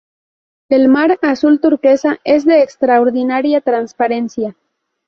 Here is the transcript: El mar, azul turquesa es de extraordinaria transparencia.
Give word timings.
El 0.67 0.87
mar, 0.89 1.19
azul 1.21 1.61
turquesa 1.61 2.17
es 2.23 2.43
de 2.43 2.63
extraordinaria 2.63 3.61
transparencia. 3.61 4.55